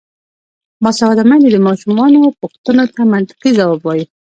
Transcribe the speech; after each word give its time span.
باسواده 0.83 1.23
میندې 1.29 1.49
د 1.51 1.57
ماشومانو 1.67 2.35
پوښتنو 2.39 2.83
ته 2.93 3.01
منطقي 3.13 3.49
ځواب 3.59 3.79
وايي. 3.83 4.05